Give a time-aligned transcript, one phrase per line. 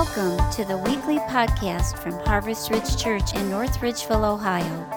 [0.00, 4.88] Welcome to the weekly podcast from Harvest Ridge Church in North Ridgeville, Ohio.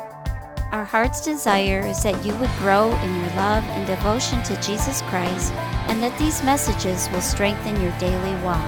[0.72, 5.02] Our heart's desire is that you would grow in your love and devotion to Jesus
[5.02, 5.52] Christ
[5.90, 8.66] and that these messages will strengthen your daily walk.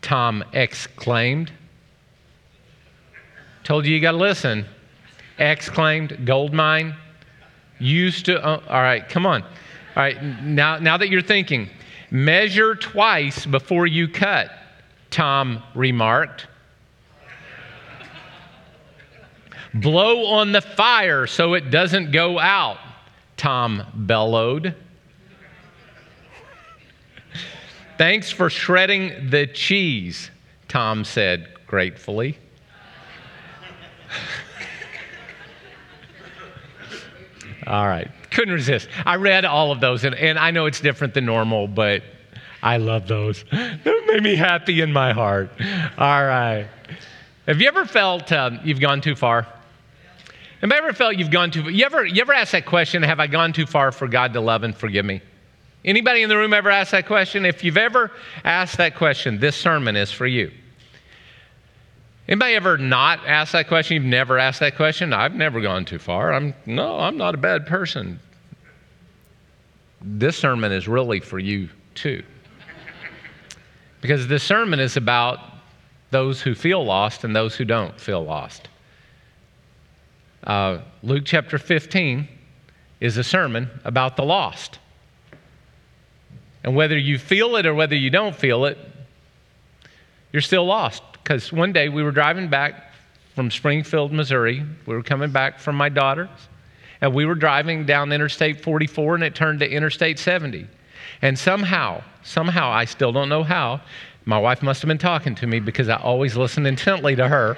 [0.00, 1.52] Tom exclaimed.
[3.64, 4.64] Told you you got to listen.
[5.38, 6.94] Exclaimed, gold mine.
[7.78, 8.42] Used to.
[8.42, 9.42] All right, come on.
[9.42, 9.48] All
[9.96, 11.68] right, now, now that you're thinking,
[12.10, 14.50] measure twice before you cut,
[15.10, 16.46] Tom remarked.
[19.74, 22.78] Blow on the fire so it doesn't go out,
[23.36, 24.74] Tom bellowed.
[27.98, 30.30] Thanks for shredding the cheese,
[30.68, 32.38] Tom said gratefully.
[37.66, 38.88] all right, couldn't resist.
[39.04, 42.04] I read all of those, and, and I know it's different than normal, but
[42.62, 43.44] I love those.
[43.50, 45.50] That made me happy in my heart.
[45.98, 46.68] All right.
[47.46, 49.42] Have you ever felt um, you've gone too far?
[50.60, 51.70] Have you ever felt you've gone too far?
[51.72, 54.40] You ever, you ever ask that question, have I gone too far for God to
[54.40, 55.20] love and forgive me?
[55.88, 57.46] Anybody in the room ever asked that question?
[57.46, 58.10] If you've ever
[58.44, 60.50] asked that question, this sermon is for you.
[62.28, 63.94] Anybody ever not asked that question?
[63.94, 65.14] You've never asked that question?
[65.14, 66.34] I've never gone too far.
[66.34, 68.20] I'm no, I'm not a bad person.
[70.02, 72.22] This sermon is really for you too.
[74.02, 75.40] Because this sermon is about
[76.10, 78.68] those who feel lost and those who don't feel lost.
[80.44, 82.28] Uh, Luke chapter 15
[83.00, 84.80] is a sermon about the lost.
[86.68, 88.76] And whether you feel it or whether you don't feel it,
[90.34, 91.02] you're still lost.
[91.14, 92.92] Because one day we were driving back
[93.34, 94.62] from Springfield, Missouri.
[94.84, 96.28] We were coming back from my daughter's.
[97.00, 100.66] And we were driving down Interstate 44 and it turned to Interstate 70.
[101.22, 103.80] And somehow, somehow, I still don't know how,
[104.26, 107.56] my wife must have been talking to me because I always listen intently to her.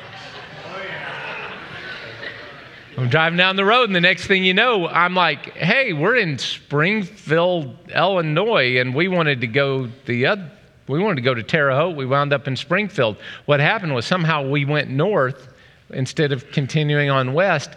[2.96, 6.16] I'm driving down the road, and the next thing you know, I'm like, hey, we're
[6.16, 10.50] in Springfield, Illinois, and we wanted to go the other.
[10.88, 11.96] We wanted to go to Terre Haute.
[11.96, 13.16] We wound up in Springfield.
[13.46, 15.48] What happened was somehow we went north
[15.90, 17.70] instead of continuing on west,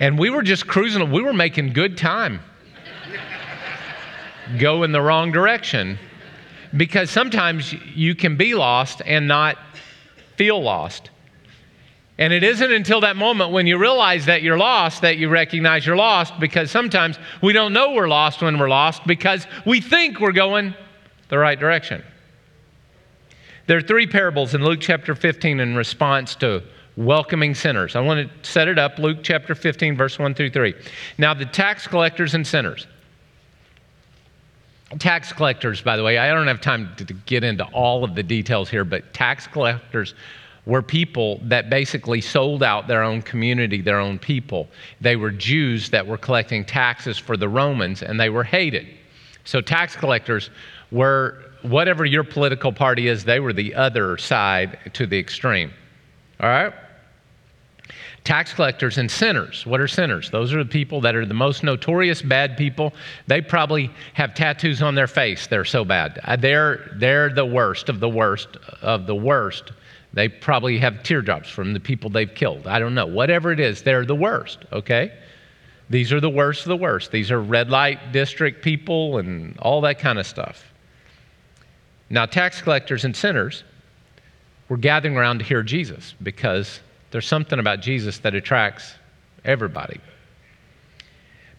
[0.00, 1.10] and we were just cruising.
[1.12, 2.40] We were making good time.
[4.58, 5.98] go in the wrong direction,
[6.74, 9.58] because sometimes you can be lost and not
[10.36, 11.10] feel lost.
[12.18, 15.86] And it isn't until that moment when you realize that you're lost that you recognize
[15.86, 20.18] you're lost because sometimes we don't know we're lost when we're lost because we think
[20.18, 20.74] we're going
[21.28, 22.02] the right direction.
[23.66, 26.62] There are three parables in Luke chapter 15 in response to
[26.96, 27.94] welcoming sinners.
[27.94, 30.74] I want to set it up Luke chapter 15, verse 1 through 3.
[31.18, 32.86] Now, the tax collectors and sinners.
[34.98, 38.22] Tax collectors, by the way, I don't have time to get into all of the
[38.22, 40.14] details here, but tax collectors
[40.68, 44.68] were people that basically sold out their own community, their own people.
[45.00, 48.86] They were Jews that were collecting taxes for the Romans, and they were hated.
[49.44, 50.50] So, tax collectors
[50.92, 55.72] were whatever your political party is, they were the other side to the extreme.
[56.38, 56.74] All right?
[58.24, 59.64] Tax collectors and sinners.
[59.64, 60.30] What are sinners?
[60.30, 62.92] Those are the people that are the most notorious bad people.
[63.26, 65.46] They probably have tattoos on their face.
[65.46, 66.20] They're so bad.
[66.24, 68.48] Uh, they're, they're the worst of the worst
[68.82, 69.72] of the worst
[70.12, 72.66] they probably have teardrops from the people they've killed.
[72.66, 73.06] I don't know.
[73.06, 75.12] Whatever it is, they're the worst, okay?
[75.90, 77.10] These are the worst of the worst.
[77.12, 80.64] These are red light district people and all that kind of stuff.
[82.10, 83.64] Now, tax collectors and sinners
[84.68, 86.80] were gathering around to hear Jesus because
[87.10, 88.94] there's something about Jesus that attracts
[89.44, 90.00] everybody.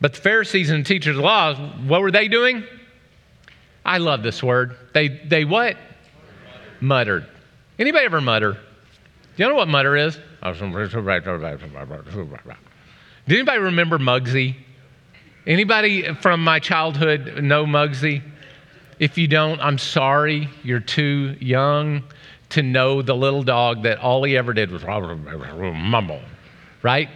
[0.02, 1.56] But the Pharisees and the teachers of law,
[1.88, 2.64] what were they doing?
[3.84, 4.76] I love this word.
[4.94, 5.78] They, they what?
[6.80, 7.28] Muttered.
[7.80, 8.54] Anybody ever mutter?
[8.54, 10.20] Do you know what mutter is?
[13.26, 14.58] Did anybody remember Mugsy?
[15.48, 18.22] Anybody from my childhood know Mugsy?
[19.00, 20.50] If you don't, I'm sorry.
[20.62, 22.04] You're too young
[22.50, 26.22] to know the little dog that all he ever did was mumble,
[26.84, 27.08] right?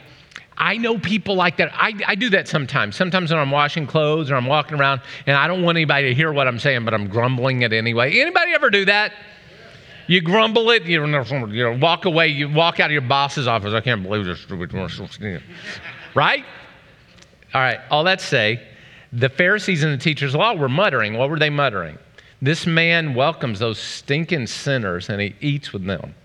[0.56, 1.72] I know people like that.
[1.74, 2.96] I, I do that sometimes.
[2.96, 6.16] Sometimes when I'm washing clothes or I'm walking around and I don't want anybody to
[6.16, 8.18] hear what I'm saying, but I'm grumbling it anyway.
[8.18, 9.12] Anybody ever do that?
[10.08, 13.74] You grumble it, you know, walk away, you walk out of your boss's office.
[13.74, 14.74] I can't believe this stupid.
[16.14, 16.44] Right?
[17.54, 18.62] All right, all that say,
[19.12, 21.14] the Pharisees and the teachers of law were muttering.
[21.14, 21.98] What were they muttering?
[22.42, 26.16] This man welcomes those stinking sinners and he eats with them.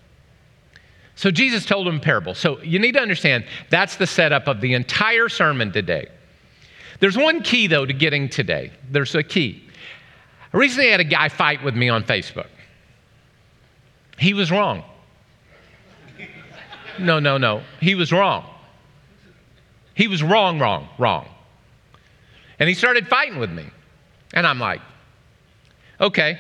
[1.14, 2.34] So Jesus told him a parable.
[2.34, 6.08] So you need to understand that's the setup of the entire sermon today.
[7.00, 8.72] There's one key, though, to getting today.
[8.90, 9.62] There's a key.
[10.52, 12.46] I recently had a guy fight with me on Facebook.
[14.18, 14.84] He was wrong.
[16.98, 17.62] No, no, no.
[17.80, 18.44] He was wrong.
[19.94, 21.28] He was wrong, wrong, wrong.
[22.58, 23.66] And he started fighting with me.
[24.34, 24.80] And I'm like,
[26.00, 26.38] okay,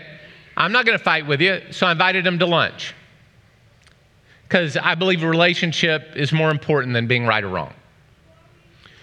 [0.56, 1.60] I'm not going to fight with you.
[1.70, 2.94] So I invited him to lunch.
[4.42, 7.72] Because I believe a relationship is more important than being right or wrong.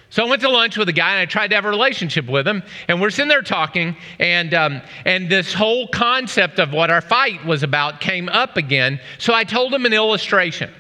[0.10, 2.28] So I went to lunch with a guy and I tried to have a relationship
[2.28, 2.64] with him.
[2.88, 7.44] And we're sitting there talking, and, um, and this whole concept of what our fight
[7.46, 9.00] was about came up again.
[9.18, 10.72] So I told him an illustration.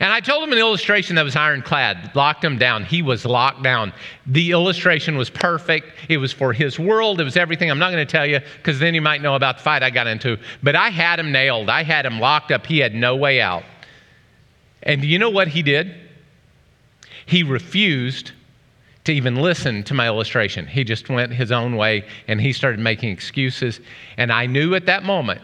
[0.00, 2.84] And I told him an illustration that was ironclad, locked him down.
[2.84, 3.92] He was locked down.
[4.26, 5.86] The illustration was perfect.
[6.08, 7.20] It was for his world.
[7.20, 7.70] It was everything.
[7.70, 9.90] I'm not going to tell you because then you might know about the fight I
[9.90, 10.36] got into.
[10.62, 11.70] But I had him nailed.
[11.70, 12.66] I had him locked up.
[12.66, 13.62] He had no way out.
[14.82, 15.94] And do you know what he did?
[17.26, 18.32] He refused
[19.04, 20.66] to even listen to my illustration.
[20.66, 23.80] He just went his own way and he started making excuses.
[24.16, 25.42] And I knew at that moment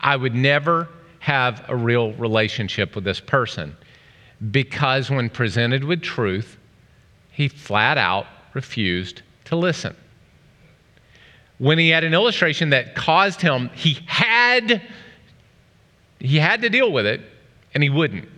[0.00, 0.88] I would never
[1.20, 3.76] have a real relationship with this person
[4.50, 6.56] because when presented with truth,
[7.30, 9.94] he flat out refused to listen.
[11.58, 14.82] When he had an illustration that caused him, he had
[16.18, 17.20] he had to deal with it
[17.74, 18.28] and he wouldn't.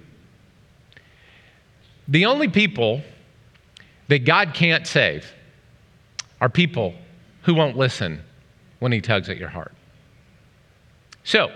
[2.08, 3.02] The only people
[4.08, 5.32] that God can't save
[6.40, 6.94] are people
[7.43, 8.22] who won't listen
[8.78, 9.72] when he tugs at your heart.
[11.25, 11.52] So,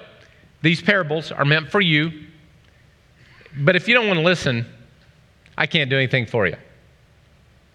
[0.62, 2.12] these parables are meant for you,
[3.58, 4.64] but if you don't want to listen,
[5.58, 6.56] I can't do anything for you.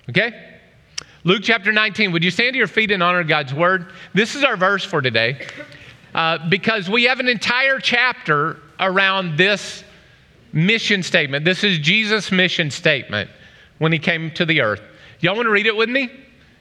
[0.09, 0.57] Okay?
[1.23, 2.11] Luke chapter 19.
[2.11, 3.91] Would you stand to your feet and honor God's word?
[4.13, 5.45] This is our verse for today
[6.15, 9.83] uh, because we have an entire chapter around this
[10.53, 11.45] mission statement.
[11.45, 13.29] This is Jesus' mission statement
[13.77, 14.81] when he came to the earth.
[15.19, 16.09] Y'all want to read it with me?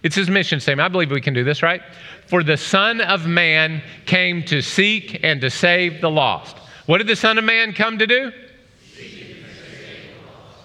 [0.02, 0.84] It's his mission statement.
[0.84, 1.82] I believe we can do this, right?
[2.26, 6.56] For the Son of Man came to seek and to save the lost.
[6.86, 8.32] What did the Son of Man come to do?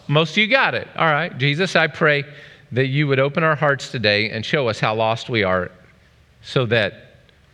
[0.07, 0.87] Most of you got it.
[0.95, 1.35] All right.
[1.37, 2.23] Jesus, I pray
[2.71, 5.71] that you would open our hearts today and show us how lost we are
[6.41, 6.93] so that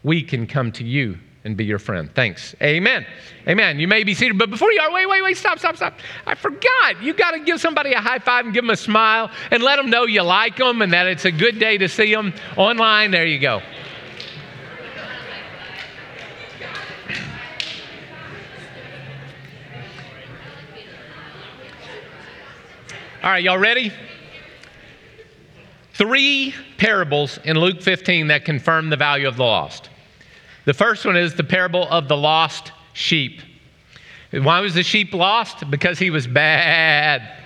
[0.03, 2.09] we can come to you and be your friend.
[2.13, 2.55] Thanks.
[2.61, 3.05] Amen.
[3.47, 3.79] Amen.
[3.79, 5.97] You may be seated, but before you are, wait, wait, wait, stop, stop, stop.
[6.27, 7.01] I forgot.
[7.01, 9.77] You got to give somebody a high five and give them a smile and let
[9.77, 13.11] them know you like them and that it's a good day to see them online.
[13.11, 13.61] There you go.
[23.23, 23.91] All right, y'all ready?
[25.93, 29.91] Three parables in Luke 15 that confirm the value of the lost.
[30.65, 33.41] The first one is the parable of the lost sheep.
[34.31, 35.69] Why was the sheep lost?
[35.69, 37.37] Because he was bad.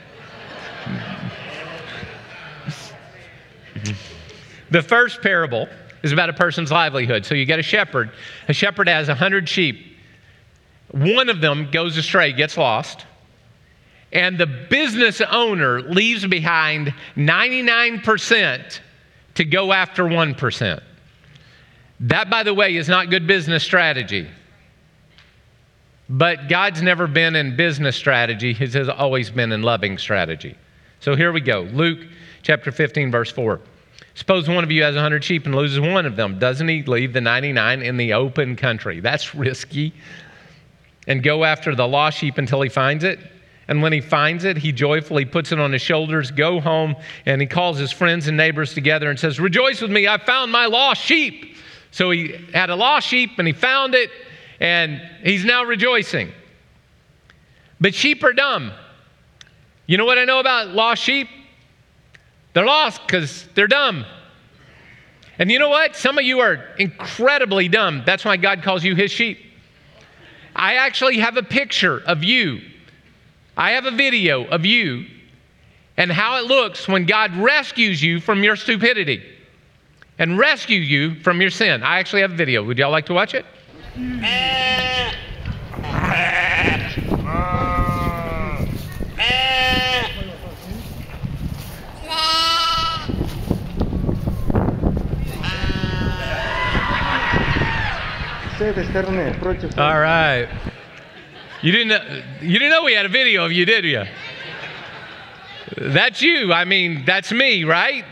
[4.69, 5.67] the first parable
[6.03, 7.25] is about a person's livelihood.
[7.25, 8.11] So you get a shepherd.
[8.47, 9.97] A shepherd has 100 sheep.
[10.91, 13.05] One of them goes astray, gets lost.
[14.11, 18.79] And the business owner leaves behind 99%
[19.35, 20.81] to go after 1%.
[22.01, 24.27] That, by the way, is not good business strategy.
[26.09, 30.55] But God's never been in business strategy, He has always been in loving strategy.
[30.99, 31.99] So here we go Luke
[32.43, 33.59] chapter 15, verse 4.
[34.13, 36.39] Suppose one of you has 100 sheep and loses one of them.
[36.39, 38.99] Doesn't he leave the 99 in the open country?
[39.01, 39.93] That's risky.
[41.07, 43.19] And go after the lost sheep until he finds it?
[43.67, 47.41] And when he finds it, he joyfully puts it on his shoulders, go home, and
[47.41, 50.67] he calls his friends and neighbors together and says, Rejoice with me, I found my
[50.67, 51.55] lost sheep.
[51.95, 54.11] So he had a lost sheep and he found it
[54.59, 56.29] and he's now rejoicing.
[57.79, 58.73] But sheep are dumb.
[59.85, 61.29] You know what I know about lost sheep?
[62.51, 64.03] They're lost because they're dumb.
[65.39, 65.95] And you know what?
[65.95, 68.03] Some of you are incredibly dumb.
[68.05, 69.39] That's why God calls you his sheep.
[70.53, 72.59] I actually have a picture of you.
[73.55, 75.05] I have a video of you
[75.95, 79.34] and how it looks when God rescues you from your stupidity
[80.17, 81.83] and rescue you from your sin.
[81.83, 82.63] I actually have a video.
[82.63, 83.45] Would y'all like to watch it?
[99.77, 100.47] All right.
[101.61, 104.05] You didn't know, you didn't know we had a video of you, did you?
[105.77, 106.53] That's you.
[106.53, 108.05] I mean, that's me, right?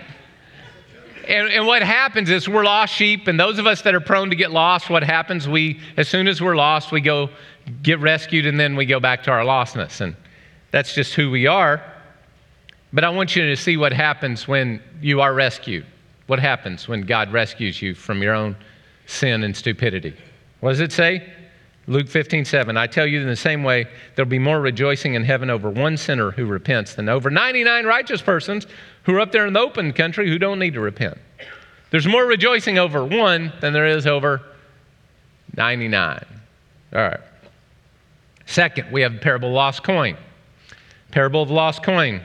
[1.27, 4.29] And, and what happens is we're lost sheep, and those of us that are prone
[4.29, 5.47] to get lost, what happens?
[5.47, 7.29] We, as soon as we're lost, we go
[7.81, 10.01] get rescued, and then we go back to our lostness.
[10.01, 10.15] And
[10.71, 11.83] that's just who we are.
[12.91, 15.85] But I want you to see what happens when you are rescued.
[16.27, 18.55] What happens when God rescues you from your own
[19.05, 20.15] sin and stupidity?
[20.59, 21.27] What does it say?
[21.87, 22.77] Luke 15, 7.
[22.77, 23.85] I tell you, in the same way,
[24.15, 28.21] there'll be more rejoicing in heaven over one sinner who repents than over 99 righteous
[28.21, 28.67] persons
[29.03, 31.17] who are up there in the open country who don't need to repent.
[31.91, 34.41] There's more rejoicing over one than there is over
[35.57, 36.25] 99.
[36.93, 37.19] All right.
[38.45, 40.17] Second, we have the parable of lost coin.
[41.11, 42.21] Parable of lost coin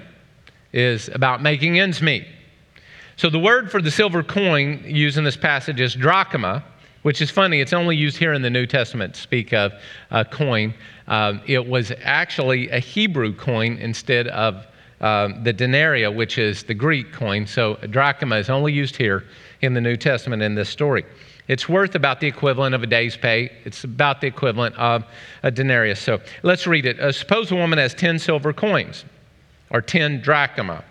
[0.72, 2.26] is about making ends meet.
[3.16, 6.62] So the word for the silver coin used in this passage is drachma,
[7.08, 7.62] which is funny.
[7.62, 9.72] It's only used here in the New Testament to speak of
[10.10, 10.74] a coin.
[11.06, 14.66] Um, it was actually a Hebrew coin instead of
[15.00, 17.46] um, the denarii, which is the Greek coin.
[17.46, 19.24] So drachma is only used here
[19.62, 21.06] in the New Testament in this story.
[21.48, 23.52] It's worth about the equivalent of a day's pay.
[23.64, 25.02] It's about the equivalent of
[25.42, 26.00] a denarius.
[26.00, 27.00] So let's read it.
[27.00, 29.06] Uh, suppose a woman has 10 silver coins
[29.70, 30.84] or 10 drachma,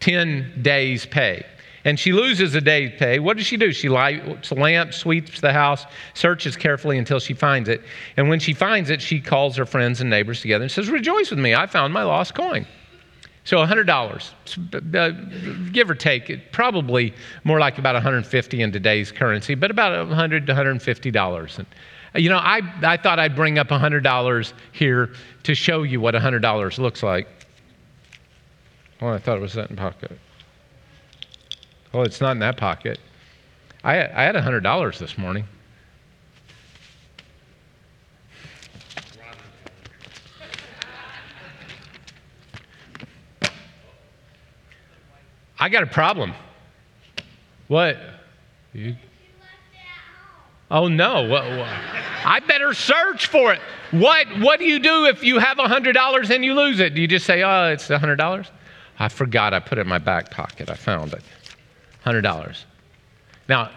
[0.00, 1.44] 10 days' pay.
[1.84, 3.18] And she loses a day's pay.
[3.18, 3.72] What does she do?
[3.72, 7.82] She lights a lamp, sweeps the house, searches carefully until she finds it.
[8.16, 11.30] And when she finds it, she calls her friends and neighbors together and says, Rejoice
[11.30, 12.66] with me, I found my lost coin.
[13.44, 17.12] So $100, uh, give or take, probably
[17.44, 21.58] more like about 150 in today's currency, but about 100 to 150 dollars.
[21.58, 21.66] And
[22.14, 25.10] you know, I, I thought I'd bring up $100 here
[25.42, 27.28] to show you what $100 looks like.
[29.02, 30.12] Oh, I thought it was that in pocket.
[31.94, 32.98] Oh, it's not in that pocket.
[33.84, 35.44] I, I had $100 this morning.
[45.60, 46.34] I got a problem.
[47.68, 47.96] What?
[48.72, 48.96] You?
[50.70, 51.22] Oh no!
[51.22, 51.68] What, what?
[52.24, 53.60] I better search for it.
[53.92, 54.26] What?
[54.40, 56.94] What do you do if you have hundred dollars and you lose it?
[56.94, 58.50] Do you just say, "Oh, it's hundred dollars"?
[58.98, 59.54] I forgot.
[59.54, 60.68] I put it in my back pocket.
[60.68, 61.22] I found it.
[62.04, 62.66] Hundred dollars.
[63.48, 63.70] Now,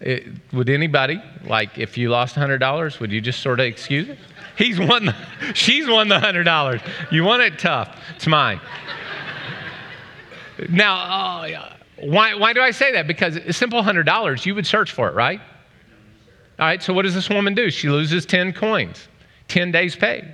[0.00, 2.98] it, would anybody like if you lost hundred dollars?
[3.00, 4.18] Would you just sort of excuse it?
[4.56, 5.06] He's won.
[5.06, 5.14] The,
[5.54, 6.80] she's won the hundred dollars.
[7.10, 7.96] You want it tough.
[8.16, 8.60] It's mine.
[10.70, 13.06] Now, uh, why, why do I say that?
[13.06, 15.40] Because a simple $100, you would search for it, right?
[16.58, 17.70] All right, so what does this woman do?
[17.70, 19.08] She loses 10 coins,
[19.48, 20.32] 10 days' pay.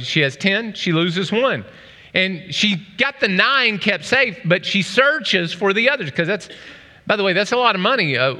[0.00, 1.64] she has 10, she loses one.
[2.14, 6.48] And she got the nine kept safe, but she searches for the others because that's,
[7.06, 8.16] by the way, that's a lot of money.
[8.16, 8.36] Uh,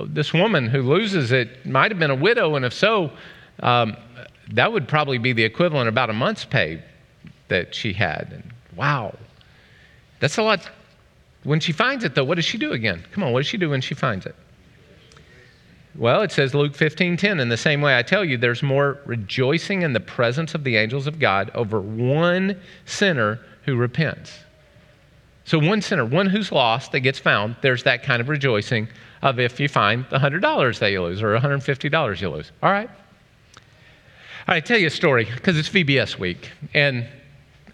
[0.00, 3.12] this woman who loses it might have been a widow, and if so,
[3.60, 3.96] um,
[4.52, 6.82] that would probably be the equivalent of about a month's pay
[7.48, 8.28] that she had.
[8.32, 9.16] And wow,
[10.18, 10.68] that's a lot.
[11.44, 13.04] When she finds it, though, what does she do again?
[13.12, 14.34] Come on, what does she do when she finds it?
[15.94, 17.40] Well, it says Luke 15 10.
[17.40, 20.76] In the same way, I tell you, there's more rejoicing in the presence of the
[20.76, 24.38] angels of God over one sinner who repents.
[25.44, 28.88] So, one sinner, one who's lost that gets found, there's that kind of rejoicing
[29.22, 32.52] of if you find the $100 that you lose or $150 you lose.
[32.62, 32.88] All right?
[34.48, 36.50] All right, tell you a story because it's VBS week.
[36.74, 37.06] And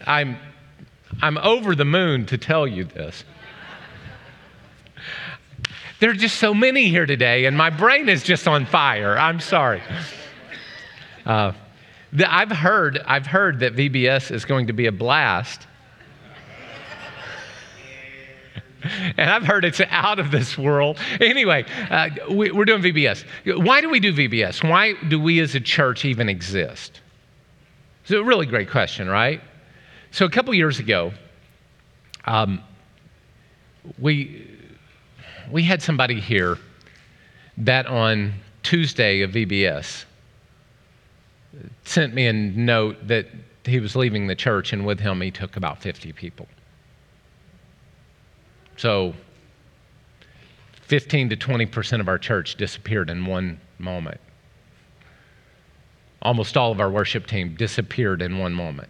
[0.06, 0.38] I'm
[1.22, 3.24] I'm over the moon to tell you this.
[6.00, 9.18] There are just so many here today, and my brain is just on fire.
[9.18, 9.82] I'm sorry.
[11.26, 11.52] Uh,
[12.12, 15.66] the, I've heard, I've heard that VBS is going to be a blast.
[19.16, 20.98] and I've heard it's out of this world.
[21.20, 23.24] Anyway, uh, we, we're doing VBS.
[23.64, 24.68] Why do we do VBS?
[24.68, 27.00] Why do we as a church even exist?
[28.02, 29.40] It's a really great question, right?
[30.12, 31.12] So a couple years ago,
[32.24, 32.62] um,
[33.98, 34.47] we
[35.50, 36.58] we had somebody here
[37.58, 40.04] that on Tuesday of VBS
[41.84, 43.26] sent me a note that
[43.64, 46.46] he was leaving the church, and with him he took about 50 people.
[48.76, 49.14] So
[50.82, 54.20] 15 to 20 percent of our church disappeared in one moment.
[56.22, 58.88] Almost all of our worship team disappeared in one moment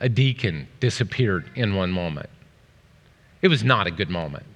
[0.00, 2.28] a deacon disappeared in one moment.
[3.44, 4.46] It was not a good moment.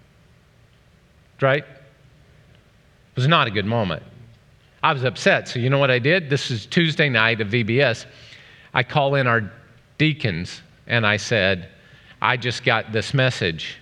[1.42, 1.62] Right?
[1.62, 4.02] It was not a good moment.
[4.82, 5.46] I was upset.
[5.46, 6.30] So, you know what I did?
[6.30, 8.06] This is Tuesday night of VBS.
[8.72, 9.52] I call in our
[9.98, 11.68] deacons and I said,
[12.22, 13.76] I just got this message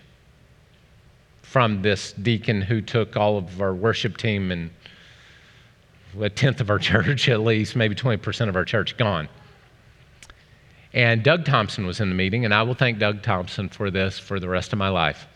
[1.42, 4.70] from this deacon who took all of our worship team and
[6.20, 9.28] a tenth of our church at least, maybe 20% of our church gone.
[10.96, 14.18] And Doug Thompson was in the meeting, and I will thank Doug Thompson for this
[14.18, 15.26] for the rest of my life.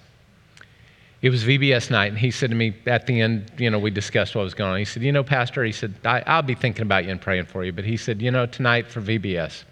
[1.20, 3.90] It was VBS night, and he said to me at the end, you know, we
[3.90, 4.78] discussed what was going on.
[4.78, 7.44] He said, You know, Pastor, he said, I, will be thinking about you and praying
[7.44, 7.72] for you.
[7.72, 9.64] But he said, You know, tonight for VBS,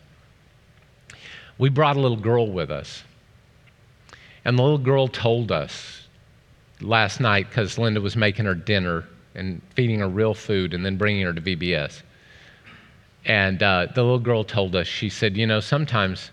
[1.57, 3.03] we brought a little girl with us.
[4.45, 6.03] And the little girl told us
[6.83, 10.99] last night, because Linda was making her dinner and feeding her real food and then
[10.99, 12.03] bringing her to VBS.
[13.29, 16.31] And uh, the little girl told us, she said, You know, sometimes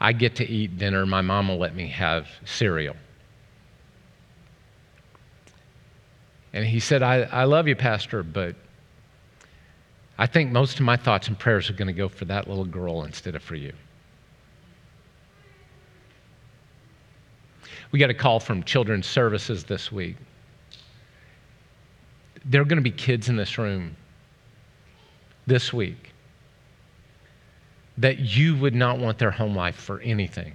[0.00, 2.94] I get to eat dinner, my mom will let me have cereal.
[6.52, 8.54] And he said, I, I love you, Pastor, but
[10.18, 12.64] I think most of my thoughts and prayers are going to go for that little
[12.64, 13.72] girl instead of for you.
[17.90, 20.16] We got a call from Children's Services this week.
[22.44, 23.96] There are going to be kids in this room
[25.46, 26.09] this week
[28.00, 30.54] that you would not want their home life for anything.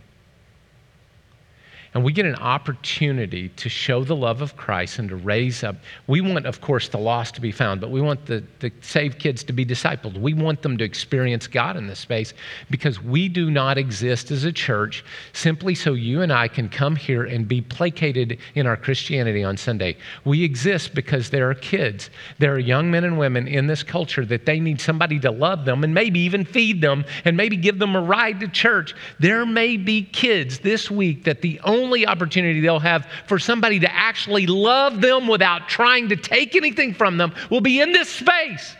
[1.95, 5.77] And we get an opportunity to show the love of Christ and to raise up.
[6.07, 9.17] We want, of course, the lost to be found, but we want the, the saved
[9.17, 10.19] kids to be discipled.
[10.19, 12.33] We want them to experience God in this space
[12.69, 16.97] because we do not exist as a church simply so you and I can come
[16.97, 19.95] here and be placated in our Christianity on Sunday.
[20.25, 22.09] We exist because there are kids,
[22.39, 25.63] there are young men and women in this culture that they need somebody to love
[25.63, 28.93] them and maybe even feed them and maybe give them a ride to church.
[29.17, 33.79] There may be kids this week that the only only opportunity they'll have for somebody
[33.79, 38.09] to actually love them without trying to take anything from them will be in this
[38.09, 38.75] space.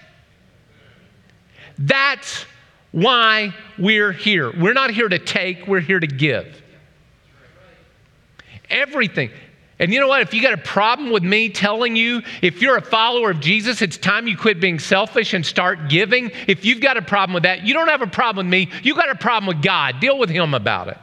[1.78, 2.46] That's
[2.92, 4.52] why we're here.
[4.52, 6.62] We're not here to take, we're here to give.
[8.70, 9.30] Everything.
[9.78, 10.22] And you know what?
[10.22, 13.82] If you got a problem with me telling you, if you're a follower of Jesus,
[13.82, 16.32] it's time you quit being selfish and start giving.
[16.48, 18.72] If you've got a problem with that, you don't have a problem with me.
[18.84, 20.00] You got a problem with God.
[20.00, 20.98] Deal with Him about it.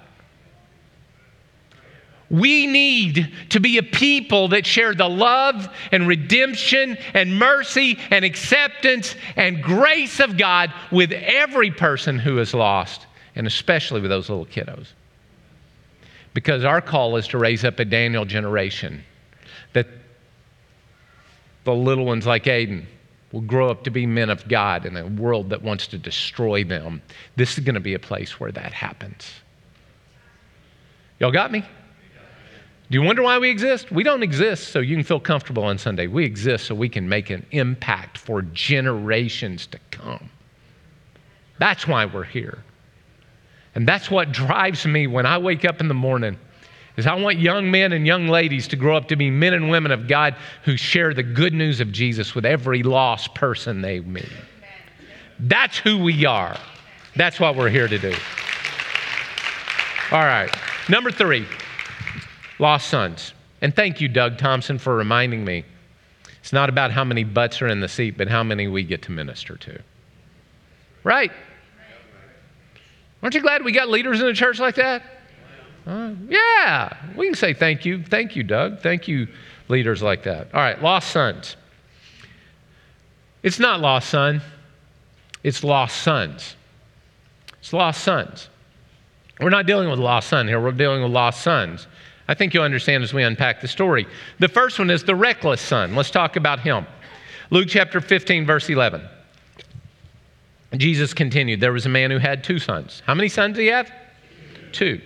[2.33, 8.25] We need to be a people that share the love and redemption and mercy and
[8.25, 14.31] acceptance and grace of God with every person who is lost, and especially with those
[14.31, 14.87] little kiddos.
[16.33, 19.05] Because our call is to raise up a Daniel generation
[19.75, 19.87] that
[21.65, 22.87] the little ones like Aiden
[23.31, 26.65] will grow up to be men of God in a world that wants to destroy
[26.65, 27.03] them.
[27.37, 29.31] This is going to be a place where that happens.
[31.21, 31.63] Y'all got me?
[32.93, 33.91] Do you wonder why we exist?
[33.91, 36.09] We don't exist so you can feel comfortable on Sunday.
[36.09, 40.29] We exist so we can make an impact for generations to come.
[41.59, 42.63] That's why we're here.
[43.75, 46.39] And that's what drives me when I wake up in the morning
[46.99, 49.71] is I want young men and young ladies to grow up to be men and
[49.71, 54.01] women of God who share the good news of Jesus with every lost person they
[54.01, 54.29] meet.
[55.41, 56.59] That's who we are.
[57.17, 58.15] That's what we're here to do.
[60.11, 60.55] All right.
[60.91, 61.47] Number 3
[62.63, 63.35] lost sons.
[63.61, 65.65] And thank you, Doug Thompson, for reminding me.
[66.41, 69.03] It's not about how many butts are in the seat, but how many we get
[69.03, 69.81] to minister to.
[71.05, 71.31] Right?
[73.23, 75.03] Aren't you glad we got leaders in the church like that?
[75.87, 78.03] Uh, yeah, we can say thank you.
[78.03, 78.81] Thank you, Doug.
[78.81, 79.29] Thank you,
[79.69, 80.49] leaders like that.
[80.55, 81.57] All right, lost sons.
[83.43, 84.41] It's not lost son,
[85.43, 86.55] it's lost sons.
[87.59, 88.49] It's lost sons.
[89.41, 91.89] We're not dealing with lost son here, we're dealing with lost sons.
[92.33, 94.07] I think you'll understand as we unpack the story.
[94.39, 95.95] The first one is the reckless son.
[95.95, 96.87] Let's talk about him.
[97.51, 99.07] Luke chapter 15, verse 11.
[100.79, 103.03] Jesus continued, There was a man who had two sons.
[103.05, 103.93] How many sons did he have?
[104.73, 104.99] Two.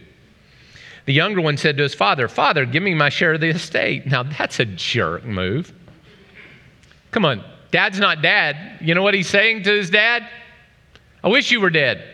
[1.07, 4.07] The younger one said to his father, Father, give me my share of the estate.
[4.07, 5.73] Now that's a jerk move.
[7.11, 8.79] Come on, dad's not dad.
[8.81, 10.29] You know what he's saying to his dad?
[11.25, 12.05] I wish you were dead.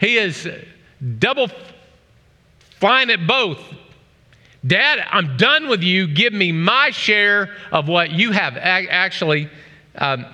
[0.00, 0.48] He is
[1.18, 1.50] double
[2.80, 3.60] Fine at both.
[4.66, 6.06] Dad, I'm done with you.
[6.06, 8.56] Give me my share of what you have.
[8.56, 9.48] Actually,
[9.96, 10.26] um,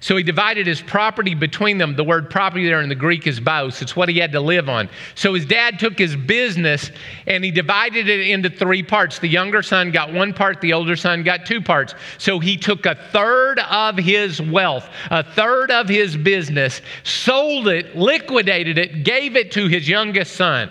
[0.00, 1.94] so he divided his property between them.
[1.94, 3.82] The word property there in the Greek is bios.
[3.82, 4.88] It's what he had to live on.
[5.14, 6.90] So his dad took his business
[7.26, 9.18] and he divided it into three parts.
[9.18, 11.94] The younger son got one part, the older son got two parts.
[12.18, 17.96] So he took a third of his wealth, a third of his business, sold it,
[17.96, 20.70] liquidated it, gave it to his youngest son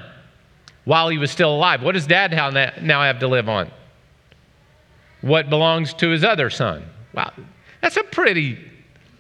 [0.86, 1.84] while he was still alive.
[1.84, 2.32] What does dad
[2.82, 3.70] now have to live on?
[5.22, 6.84] What belongs to his other son?
[7.14, 7.32] Wow,
[7.82, 8.58] that's a pretty,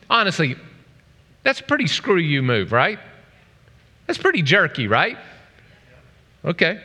[0.09, 0.55] honestly,
[1.43, 2.99] that's a pretty screw you move, right?
[4.07, 5.17] That's pretty jerky, right?
[6.43, 6.81] Okay.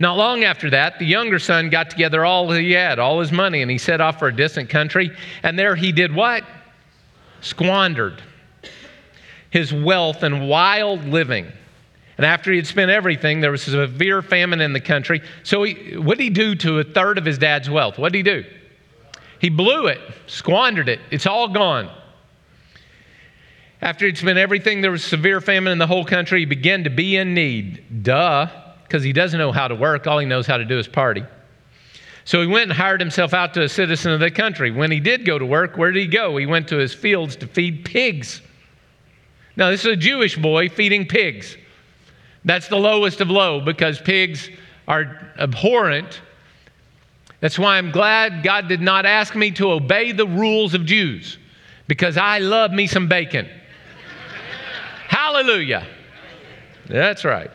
[0.00, 3.62] Not long after that, the younger son got together all he had, all his money,
[3.62, 5.10] and he set off for a distant country.
[5.42, 6.44] And there he did what?
[7.40, 8.22] Squandered.
[9.50, 11.50] his wealth and wild living.
[12.18, 15.22] And after he had spent everything, there was a severe famine in the country.
[15.44, 17.96] So, he, what did he do to a third of his dad's wealth?
[17.96, 18.44] What did he do?
[19.40, 20.98] He blew it, squandered it.
[21.12, 21.90] It's all gone.
[23.80, 26.40] After he'd spent everything, there was severe famine in the whole country.
[26.40, 28.02] He began to be in need.
[28.02, 28.48] Duh,
[28.82, 30.08] because he doesn't know how to work.
[30.08, 31.24] All he knows how to do is party.
[32.24, 34.72] So he went and hired himself out to a citizen of the country.
[34.72, 36.36] When he did go to work, where did he go?
[36.36, 38.42] He went to his fields to feed pigs.
[39.56, 41.56] Now, this is a Jewish boy feeding pigs.
[42.48, 44.48] That's the lowest of low because pigs
[44.88, 46.22] are abhorrent.
[47.40, 51.36] That's why I'm glad God did not ask me to obey the rules of Jews
[51.88, 53.46] because I love me some bacon.
[55.08, 55.86] Hallelujah.
[56.86, 57.50] That's right.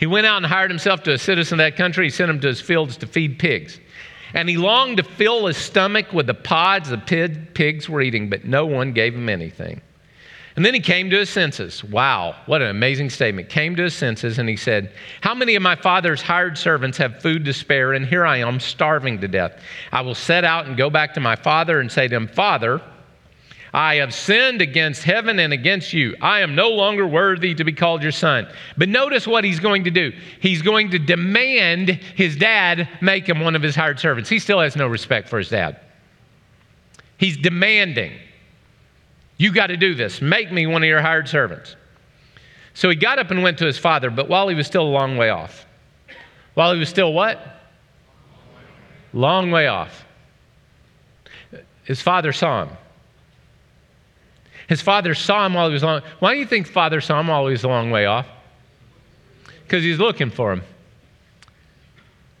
[0.00, 2.06] He went out and hired himself to a citizen of that country.
[2.06, 3.78] He sent him to his fields to feed pigs.
[4.32, 8.44] And he longed to fill his stomach with the pods the pigs were eating, but
[8.44, 9.80] no one gave him anything.
[10.56, 11.82] And then he came to his senses.
[11.82, 13.48] Wow, what an amazing statement.
[13.48, 17.20] Came to his senses and he said, How many of my father's hired servants have
[17.20, 17.94] food to spare?
[17.94, 19.60] And here I am starving to death.
[19.90, 22.80] I will set out and go back to my father and say to him, Father,
[23.72, 26.14] I have sinned against heaven and against you.
[26.22, 28.46] I am no longer worthy to be called your son.
[28.76, 30.12] But notice what he's going to do.
[30.38, 34.30] He's going to demand his dad make him one of his hired servants.
[34.30, 35.80] He still has no respect for his dad.
[37.18, 38.12] He's demanding.
[39.36, 40.20] You got to do this.
[40.20, 41.76] Make me one of your hired servants.
[42.74, 44.88] So he got up and went to his father, but while he was still a
[44.88, 45.66] long way off.
[46.54, 47.40] While he was still what?
[49.12, 50.04] Long way off.
[51.84, 52.76] His father saw him.
[54.68, 56.02] His father saw him while he was long.
[56.20, 58.26] Why do you think father saw him while he was a long way off?
[59.62, 60.62] Because he's looking for him.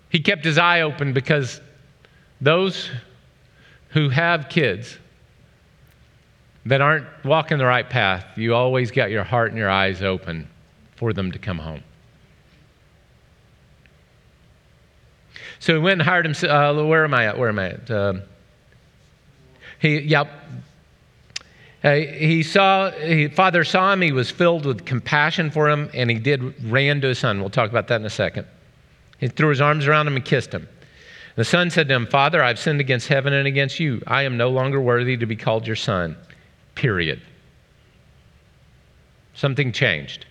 [0.08, 1.60] He kept his eye open because
[2.40, 2.90] those
[3.90, 4.98] who have kids
[6.66, 10.48] that aren't walking the right path, you always got your heart and your eyes open
[10.96, 11.82] for them to come home.
[15.58, 16.34] So he went and hired him.
[16.48, 17.38] Uh, where am I at?
[17.38, 17.90] Where am I at?
[17.90, 18.14] Uh,
[19.78, 20.28] he, yep.
[21.82, 24.00] Uh, he saw, he, father saw him.
[24.00, 27.40] He was filled with compassion for him, and he did ran to his son.
[27.40, 28.46] We'll talk about that in a second.
[29.18, 30.68] He threw his arms around him and kissed him.
[31.36, 34.02] The son said to him, Father, I've sinned against heaven and against you.
[34.06, 36.16] I am no longer worthy to be called your son
[36.74, 37.20] period.
[39.34, 40.26] Something changed.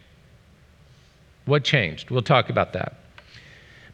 [1.45, 2.09] What changed?
[2.09, 2.95] We'll talk about that.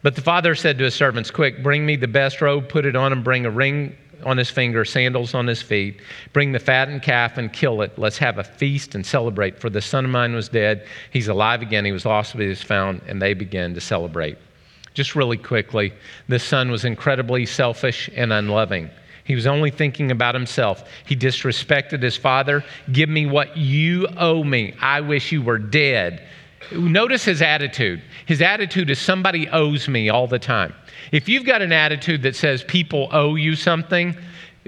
[0.02, 2.96] But the father said to his servants, Quick, bring me the best robe, put it
[2.96, 6.00] on him, bring a ring on his finger, sandals on his feet.
[6.32, 7.98] Bring the fattened calf and kill it.
[7.98, 9.58] Let's have a feast and celebrate.
[9.58, 10.86] For the son of mine was dead.
[11.10, 11.84] He's alive again.
[11.84, 13.02] He was lost, but he was found.
[13.06, 14.38] And they began to celebrate.
[14.94, 15.92] Just really quickly,
[16.28, 18.90] this son was incredibly selfish and unloving.
[19.30, 20.82] He was only thinking about himself.
[21.06, 22.64] He disrespected his father.
[22.90, 24.74] Give me what you owe me.
[24.80, 26.26] I wish you were dead.
[26.72, 28.02] Notice his attitude.
[28.26, 30.74] His attitude is somebody owes me all the time.
[31.12, 34.16] If you've got an attitude that says people owe you something,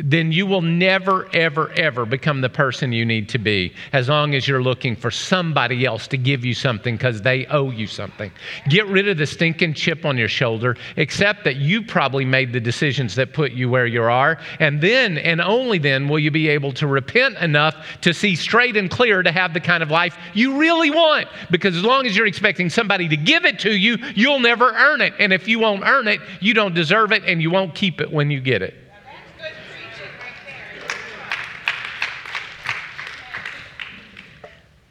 [0.03, 4.35] then you will never, ever, ever become the person you need to be as long
[4.35, 8.31] as you're looking for somebody else to give you something because they owe you something.
[8.69, 12.61] Get rid of the stinking chip on your shoulder, accept that you probably made the
[12.61, 16.49] decisions that put you where you are, and then and only then will you be
[16.49, 20.17] able to repent enough to see straight and clear to have the kind of life
[20.35, 21.29] you really want.
[21.51, 25.01] Because as long as you're expecting somebody to give it to you, you'll never earn
[25.01, 25.15] it.
[25.19, 28.11] And if you won't earn it, you don't deserve it and you won't keep it
[28.11, 28.82] when you get it.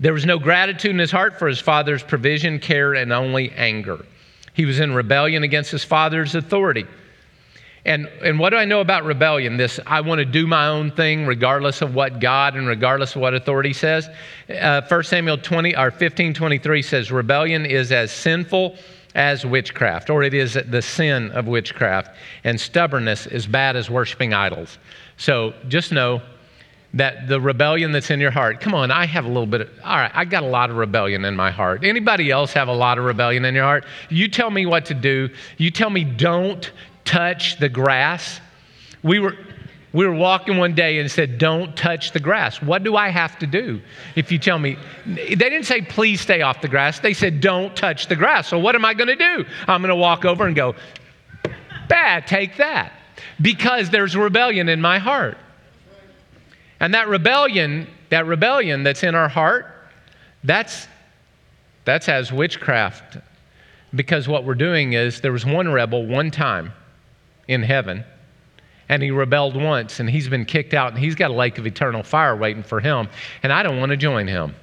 [0.01, 4.03] There was no gratitude in his heart for his father's provision, care, and only anger.
[4.53, 6.87] He was in rebellion against his father's authority.
[7.85, 9.57] And, and what do I know about rebellion?
[9.57, 13.21] This I want to do my own thing regardless of what God and regardless of
[13.21, 14.09] what authority says.
[14.49, 18.77] Uh, 1 Samuel 20 or 15 23 says, Rebellion is as sinful
[19.13, 24.33] as witchcraft, or it is the sin of witchcraft, and stubbornness is bad as worshiping
[24.33, 24.79] idols.
[25.17, 26.23] So just know
[26.93, 29.69] that the rebellion that's in your heart come on i have a little bit of
[29.83, 31.83] all right i got a lot of rebellion in my heart.
[31.83, 33.85] Anybody else have a lot of rebellion in your heart?
[34.09, 35.29] You tell me what to do.
[35.57, 36.71] You tell me don't
[37.05, 38.41] touch the grass.
[39.03, 39.37] We were
[39.93, 42.61] we were walking one day and said don't touch the grass.
[42.61, 43.81] What do i have to do?
[44.15, 46.99] If you tell me they didn't say please stay off the grass.
[46.99, 48.47] They said don't touch the grass.
[48.47, 49.45] So what am i going to do?
[49.67, 50.75] I'm going to walk over and go
[51.87, 52.93] bad take that.
[53.41, 55.37] Because there's rebellion in my heart
[56.81, 59.67] and that rebellion, that rebellion that's in our heart,
[60.43, 60.87] that's
[61.85, 63.17] that's as witchcraft.
[63.93, 66.73] Because what we're doing is there was one rebel one time
[67.47, 68.03] in heaven,
[68.89, 71.67] and he rebelled once, and he's been kicked out, and he's got a lake of
[71.67, 73.07] eternal fire waiting for him,
[73.43, 74.55] and I don't want to join him.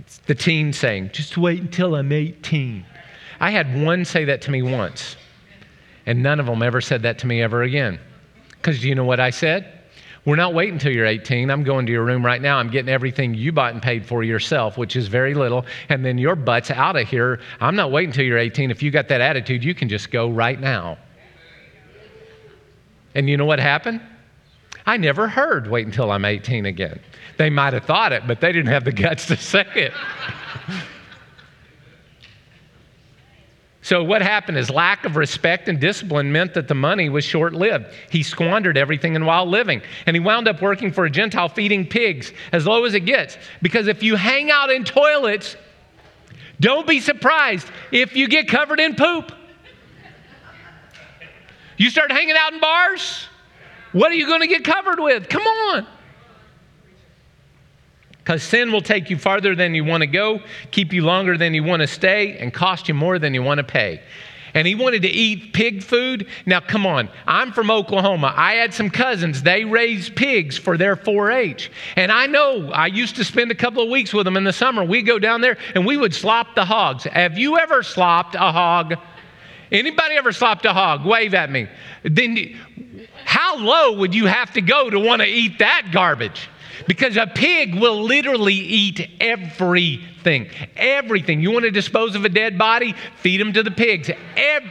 [0.00, 2.84] It's the teen saying, just wait until I'm 18.
[3.40, 5.16] I had one say that to me once,
[6.06, 7.98] and none of them ever said that to me ever again.
[8.60, 9.80] Because you know what I said?
[10.26, 11.50] We're not waiting until you're 18.
[11.50, 12.58] I'm going to your room right now.
[12.58, 15.64] I'm getting everything you bought and paid for yourself, which is very little.
[15.88, 17.40] And then your butt's out of here.
[17.60, 18.70] I'm not waiting until you're 18.
[18.70, 20.98] If you got that attitude, you can just go right now.
[23.14, 24.02] And you know what happened?
[24.84, 27.00] I never heard wait until I'm 18 again.
[27.38, 29.92] They might have thought it, but they didn't have the guts to say it.
[33.90, 37.54] So, what happened is lack of respect and discipline meant that the money was short
[37.54, 37.86] lived.
[38.08, 39.82] He squandered everything in wild living.
[40.06, 43.36] And he wound up working for a Gentile feeding pigs as low as it gets.
[43.62, 45.56] Because if you hang out in toilets,
[46.60, 49.32] don't be surprised if you get covered in poop.
[51.76, 53.26] You start hanging out in bars,
[53.90, 55.28] what are you going to get covered with?
[55.28, 55.84] Come on.
[58.30, 60.40] Because sin will take you farther than you want to go,
[60.70, 63.58] keep you longer than you want to stay, and cost you more than you want
[63.58, 64.00] to pay.
[64.54, 66.28] And he wanted to eat pig food.
[66.46, 67.08] Now, come on.
[67.26, 68.32] I'm from Oklahoma.
[68.36, 69.42] I had some cousins.
[69.42, 71.72] They raised pigs for their 4 H.
[71.96, 74.52] And I know I used to spend a couple of weeks with them in the
[74.52, 74.84] summer.
[74.84, 77.02] We'd go down there and we would slop the hogs.
[77.02, 78.94] Have you ever slopped a hog?
[79.72, 81.04] Anybody ever slopped a hog?
[81.04, 81.66] Wave at me.
[82.04, 82.56] Then,
[83.24, 86.48] how low would you have to go to want to eat that garbage?
[86.86, 90.48] Because a pig will literally eat everything.
[90.76, 91.40] Everything.
[91.40, 92.94] You want to dispose of a dead body?
[93.18, 94.10] Feed them to the pigs.
[94.36, 94.70] Every,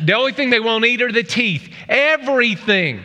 [0.00, 1.72] the only thing they won't eat are the teeth.
[1.88, 3.02] Everything.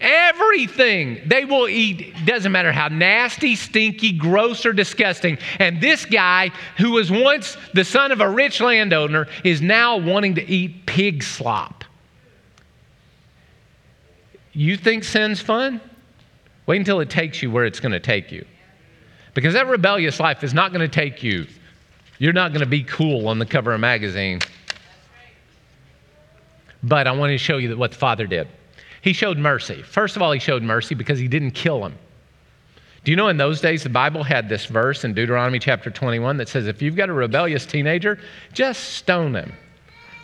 [0.00, 5.38] Everything they will eat, doesn't matter how nasty, stinky, gross, or disgusting.
[5.60, 10.34] And this guy, who was once the son of a rich landowner, is now wanting
[10.34, 11.84] to eat pig slop.
[14.52, 15.80] You think sin's fun?
[16.66, 18.44] Wait until it takes you where it's going to take you.
[19.34, 21.46] Because that rebellious life is not going to take you.
[22.18, 24.40] You're not going to be cool on the cover of a magazine.
[26.82, 28.48] But I want to show you that what the Father did.
[29.00, 29.82] He showed mercy.
[29.82, 31.96] First of all, he showed mercy because he didn't kill him.
[33.04, 36.36] Do you know in those days the Bible had this verse in Deuteronomy chapter 21
[36.36, 38.20] that says if you've got a rebellious teenager,
[38.52, 39.52] just stone them.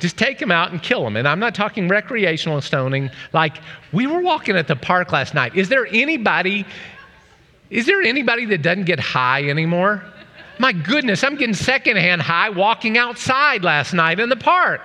[0.00, 1.16] Just take them out and kill them.
[1.16, 3.11] And I'm not talking recreational stoning.
[3.32, 3.58] Like
[3.92, 5.56] we were walking at the park last night.
[5.56, 6.64] Is there anybody
[7.70, 10.02] is there anybody that doesn't get high anymore?
[10.58, 14.80] My goodness, I'm getting secondhand high walking outside last night in the park.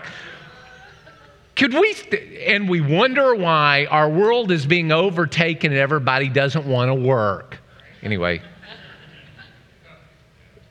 [1.56, 1.96] Could we,
[2.46, 7.60] and we wonder why our world is being overtaken and everybody doesn't want to work.
[8.02, 8.42] Anyway,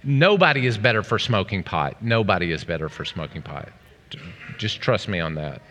[0.02, 2.02] nobody is better for smoking pot.
[2.02, 3.68] Nobody is better for smoking pot.
[4.58, 5.62] Just trust me on that.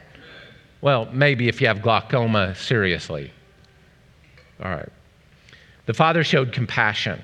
[0.82, 3.32] Well, maybe if you have glaucoma, seriously.
[4.64, 4.90] All right.
[5.86, 7.22] The father showed compassion.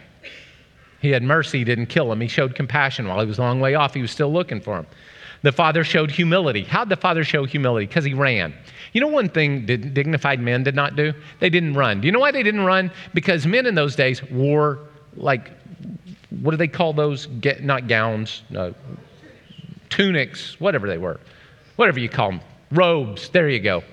[1.02, 2.22] He had mercy, he didn't kill him.
[2.22, 3.94] He showed compassion while he was a long way off.
[3.94, 4.88] He was still looking for him.
[5.44, 6.64] The father showed humility.
[6.64, 7.86] How'd the father show humility?
[7.86, 8.54] Because he ran.
[8.94, 11.14] You know one thing dignified men did not do?
[11.40, 12.02] They didn't run.
[12.02, 12.92] Do you know why they didn't run?
[13.14, 14.80] Because men in those days wore,
[15.16, 15.52] like,
[16.42, 17.28] what do they call those?
[17.40, 18.72] Get, not gowns, uh,
[19.90, 21.20] tunics, whatever they were,
[21.78, 23.30] whatever you call them, robes.
[23.30, 23.84] There you go.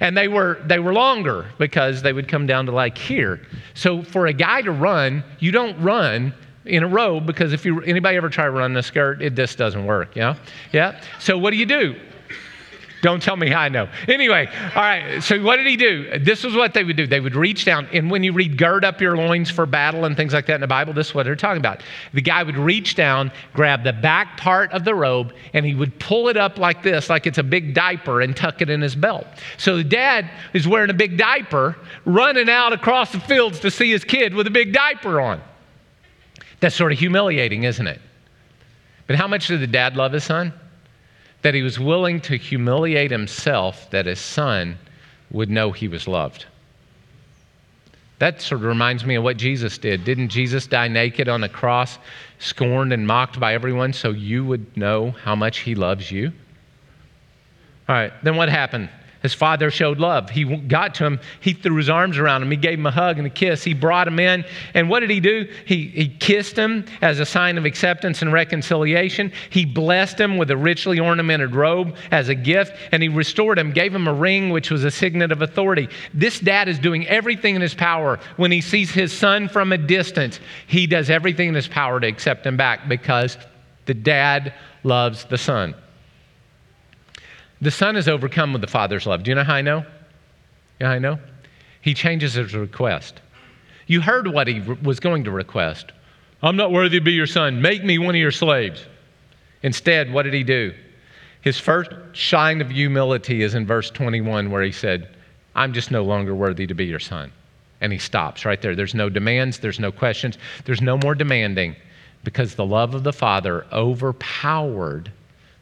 [0.00, 3.40] And they were they were longer because they would come down to like here.
[3.74, 6.34] So for a guy to run, you don't run
[6.66, 9.34] in a robe because if you anybody ever try to run in a skirt, it
[9.34, 10.16] just doesn't work.
[10.16, 10.36] Yeah,
[10.72, 11.00] yeah.
[11.20, 11.94] So what do you do?
[13.04, 13.86] Don't tell me how I know.
[14.08, 15.22] Anyway, all right.
[15.22, 16.18] So what did he do?
[16.20, 17.06] This is what they would do.
[17.06, 20.16] They would reach down, and when you read "gird up your loins for battle" and
[20.16, 21.82] things like that in the Bible, this is what they're talking about.
[22.14, 25.98] The guy would reach down, grab the back part of the robe, and he would
[25.98, 28.96] pull it up like this, like it's a big diaper, and tuck it in his
[28.96, 29.26] belt.
[29.58, 33.90] So the dad is wearing a big diaper, running out across the fields to see
[33.90, 35.42] his kid with a big diaper on.
[36.60, 38.00] That's sort of humiliating, isn't it?
[39.06, 40.54] But how much did the dad love his son?
[41.44, 44.78] That he was willing to humiliate himself that his son
[45.30, 46.46] would know he was loved.
[48.18, 50.04] That sort of reminds me of what Jesus did.
[50.04, 51.98] Didn't Jesus die naked on a cross,
[52.38, 56.32] scorned and mocked by everyone, so you would know how much he loves you?
[57.90, 58.88] All right, then what happened?
[59.24, 60.28] His father showed love.
[60.28, 61.18] He got to him.
[61.40, 62.50] He threw his arms around him.
[62.50, 63.64] He gave him a hug and a kiss.
[63.64, 64.44] He brought him in.
[64.74, 65.50] And what did he do?
[65.64, 69.32] He, he kissed him as a sign of acceptance and reconciliation.
[69.48, 72.76] He blessed him with a richly ornamented robe as a gift.
[72.92, 75.88] And he restored him, gave him a ring, which was a signet of authority.
[76.12, 78.20] This dad is doing everything in his power.
[78.36, 82.06] When he sees his son from a distance, he does everything in his power to
[82.06, 83.38] accept him back because
[83.86, 85.74] the dad loves the son.
[87.64, 89.22] The Son is overcome with the Father's love.
[89.22, 89.86] Do you know how I know?
[90.82, 91.18] Yeah, I know.
[91.80, 93.22] He changes his request.
[93.86, 95.90] You heard what he was going to request.
[96.42, 97.62] I'm not worthy to be your son.
[97.62, 98.84] Make me one of your slaves.
[99.62, 100.74] Instead, what did he do?
[101.40, 105.16] His first sign of humility is in verse 21, where he said,
[105.54, 107.32] I'm just no longer worthy to be your son.
[107.80, 108.76] And he stops right there.
[108.76, 111.76] There's no demands, there's no questions, there's no more demanding
[112.24, 115.10] because the love of the Father overpowered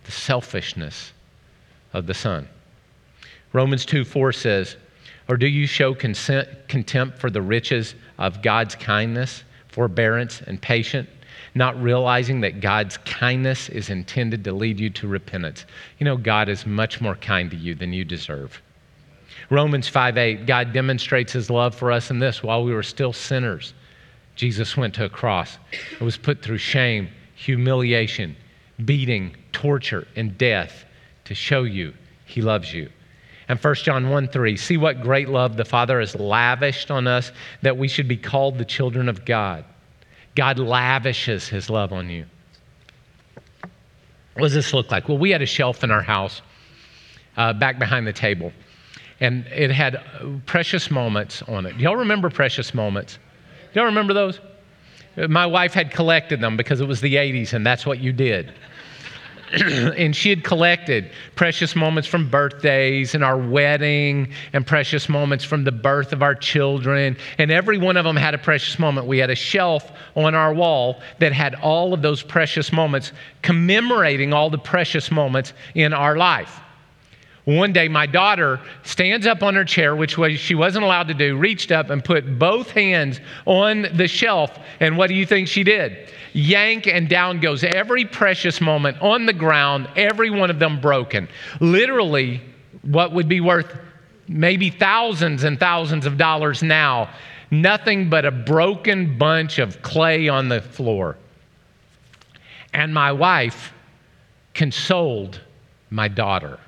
[0.03, 1.13] the selfishness
[1.93, 2.49] of the Son.
[3.53, 4.77] Romans 2 4 says,
[5.29, 11.09] Or do you show consent, contempt for the riches of God's kindness, forbearance, and patience,
[11.55, 15.67] not realizing that God's kindness is intended to lead you to repentance?
[15.99, 18.61] You know, God is much more kind to you than you deserve.
[19.51, 23.13] Romans 5 8, God demonstrates his love for us in this while we were still
[23.13, 23.75] sinners.
[24.35, 25.59] Jesus went to a cross
[25.91, 28.35] and was put through shame, humiliation,
[28.87, 30.87] beating, torture, and death
[31.33, 31.95] to show you
[32.27, 32.91] he loves you.
[33.49, 37.33] And 1 John 1 3, see what great love the Father has lavished on us
[37.63, 39.65] that we should be called the children of God.
[40.35, 42.25] God lavishes his love on you.
[44.35, 45.09] What does this look like?
[45.09, 46.41] Well, we had a shelf in our house
[47.37, 48.53] uh, back behind the table
[49.21, 50.03] and it had
[50.47, 51.79] precious moments on it.
[51.79, 53.19] Do y'all remember precious moments?
[53.73, 54.41] Do y'all remember those?
[55.29, 58.53] My wife had collected them because it was the 80s and that's what you did.
[59.97, 65.65] and she had collected precious moments from birthdays and our wedding and precious moments from
[65.65, 67.17] the birth of our children.
[67.39, 69.07] And every one of them had a precious moment.
[69.07, 73.13] We had a shelf on our wall that had all of those precious moments
[73.43, 76.61] commemorating all the precious moments in our life.
[77.45, 81.15] One day, my daughter stands up on her chair, which was, she wasn't allowed to
[81.15, 84.57] do, reached up and put both hands on the shelf.
[84.79, 86.09] And what do you think she did?
[86.35, 91.29] Yank, and down goes every precious moment on the ground, every one of them broken.
[91.61, 92.41] Literally,
[92.83, 93.77] what would be worth
[94.29, 97.11] maybe thousands and thousands of dollars now,
[97.51, 101.17] nothing but a broken bunch of clay on the floor.
[102.73, 103.73] And my wife
[104.55, 105.41] consoled
[105.91, 106.59] my daughter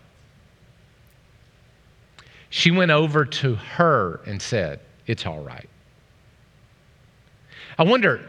[2.55, 5.69] she went over to her and said, It's all right.
[7.77, 8.25] I wonder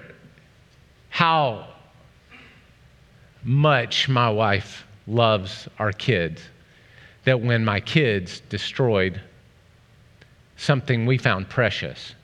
[1.09, 1.67] how
[3.43, 6.41] much my wife loves our kids
[7.25, 9.21] that when my kids destroyed
[10.57, 12.15] something we found precious,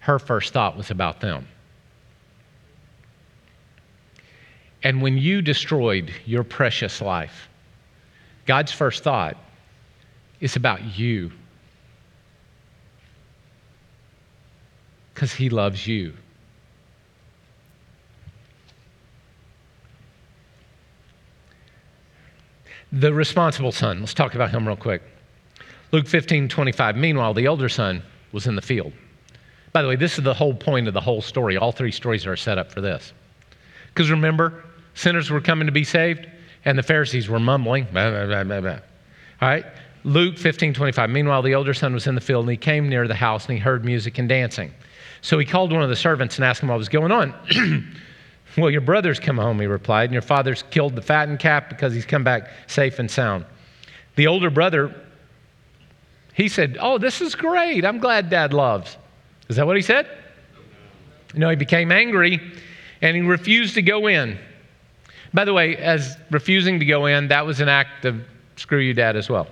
[0.00, 1.48] her first thought was about them.
[4.82, 7.48] And when you destroyed your precious life,
[8.44, 9.38] God's first thought
[10.40, 11.32] is about you
[15.14, 16.12] because he loves you.
[22.92, 25.02] The responsible son, let's talk about him real quick.
[25.90, 26.96] Luke 15, 25.
[26.96, 28.92] Meanwhile, the older son was in the field.
[29.72, 31.56] By the way, this is the whole point of the whole story.
[31.56, 33.12] All three stories are set up for this.
[33.88, 36.28] Because remember, sinners were coming to be saved,
[36.64, 37.88] and the Pharisees were mumbling.
[37.92, 38.78] Blah, blah, blah, All
[39.42, 39.66] right?
[40.04, 41.10] Luke 15, 25.
[41.10, 43.54] Meanwhile, the older son was in the field, and he came near the house, and
[43.54, 44.72] he heard music and dancing.
[45.20, 47.34] So he called one of the servants and asked him what was going on.
[48.56, 51.92] well, your brother's come home, he replied, and your father's killed the fattened calf because
[51.92, 53.44] he's come back safe and sound.
[54.16, 54.94] The older brother,
[56.34, 57.84] he said, Oh, this is great.
[57.84, 58.96] I'm glad dad loves.
[59.48, 60.08] Is that what he said?
[61.34, 62.40] No, he became angry
[63.00, 64.38] and he refused to go in.
[65.34, 68.20] By the way, as refusing to go in, that was an act of
[68.56, 69.46] screw you, dad, as well.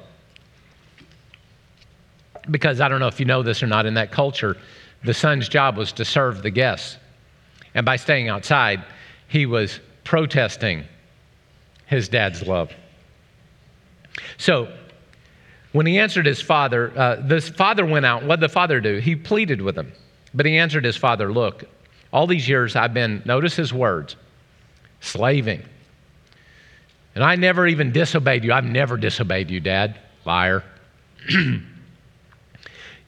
[2.50, 4.56] Because I don't know if you know this or not, in that culture,
[5.04, 6.98] the son's job was to serve the guests.
[7.74, 8.84] And by staying outside,
[9.28, 10.84] he was protesting
[11.86, 12.72] his dad's love.
[14.38, 14.72] So,
[15.72, 18.24] when he answered his father, uh, the father went out.
[18.24, 18.98] What did the father do?
[18.98, 19.92] He pleaded with him.
[20.32, 21.64] But he answered his father, Look,
[22.12, 24.16] all these years I've been, notice his words,
[25.00, 25.62] slaving.
[27.14, 28.52] And I never even disobeyed you.
[28.52, 29.98] I've never disobeyed you, Dad.
[30.24, 30.64] Liar.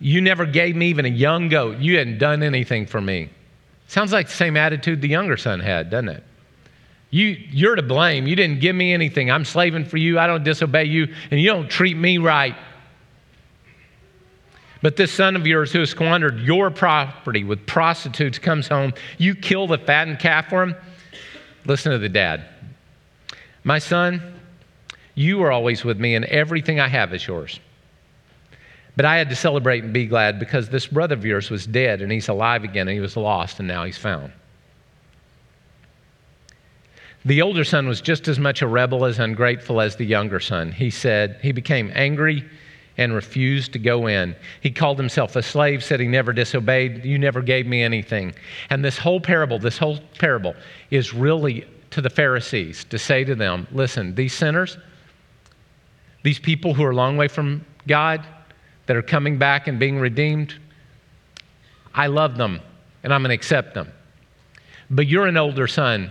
[0.00, 1.78] You never gave me even a young goat.
[1.78, 3.30] You hadn't done anything for me.
[3.88, 6.24] Sounds like the same attitude the younger son had, doesn't it?
[7.10, 8.26] You, you're to blame.
[8.26, 9.30] You didn't give me anything.
[9.30, 10.18] I'm slaving for you.
[10.18, 12.54] I don't disobey you, and you don't treat me right.
[14.82, 18.92] But this son of yours who has squandered your property with prostitutes comes home.
[19.16, 20.76] You kill the fattened calf for him.
[21.64, 22.44] Listen to the dad.
[23.64, 24.22] My son,
[25.14, 27.58] you are always with me, and everything I have is yours.
[28.98, 32.02] But I had to celebrate and be glad because this brother of yours was dead
[32.02, 34.32] and he's alive again and he was lost and now he's found.
[37.24, 40.72] The older son was just as much a rebel as ungrateful as the younger son.
[40.72, 42.44] He said, He became angry
[42.96, 44.34] and refused to go in.
[44.62, 47.04] He called himself a slave, said he never disobeyed.
[47.04, 48.34] You never gave me anything.
[48.68, 50.56] And this whole parable, this whole parable
[50.90, 54.76] is really to the Pharisees to say to them, listen, these sinners,
[56.24, 58.26] these people who are a long way from God,
[58.88, 60.54] that are coming back and being redeemed,
[61.94, 62.60] I love them
[63.04, 63.92] and I'm going to accept them.
[64.90, 66.10] But you're an older son.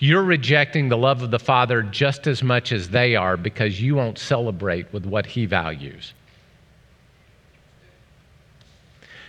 [0.00, 3.94] You're rejecting the love of the Father just as much as they are because you
[3.94, 6.12] won't celebrate with what He values.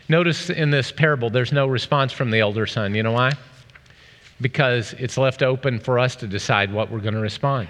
[0.08, 2.96] Notice in this parable, there's no response from the elder son.
[2.96, 3.34] You know why?
[4.42, 7.70] Because it's left open for us to decide what we're going to respond.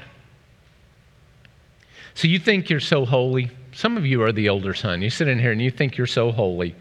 [2.14, 3.52] So you think you're so holy.
[3.80, 5.02] Some of you are the older son.
[5.02, 6.76] You sit in here and you think you're so holy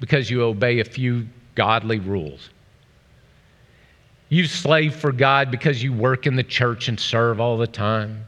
[0.00, 2.50] because you obey a few godly rules.
[4.28, 8.24] You slave for God because you work in the church and serve all the time.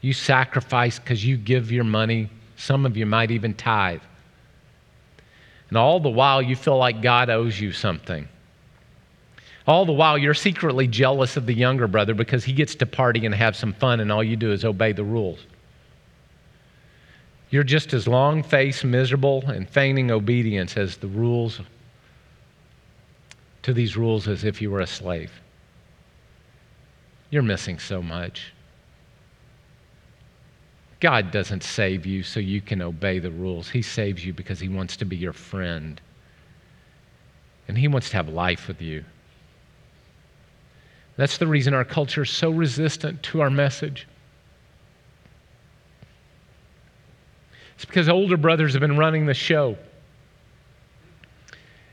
[0.00, 2.28] You sacrifice because you give your money.
[2.56, 4.02] Some of you might even tithe.
[5.68, 8.26] And all the while, you feel like God owes you something.
[9.68, 13.24] All the while, you're secretly jealous of the younger brother because he gets to party
[13.26, 15.38] and have some fun, and all you do is obey the rules.
[17.52, 21.60] You're just as long faced, miserable, and feigning obedience as the rules
[23.60, 25.30] to these rules as if you were a slave.
[27.28, 28.54] You're missing so much.
[30.98, 33.68] God doesn't save you so you can obey the rules.
[33.68, 36.00] He saves you because He wants to be your friend.
[37.68, 39.04] And He wants to have life with you.
[41.18, 44.06] That's the reason our culture is so resistant to our message.
[47.82, 49.76] It's because older brothers have been running the show.